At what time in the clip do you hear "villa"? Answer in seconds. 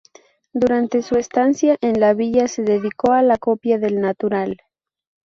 2.15-2.47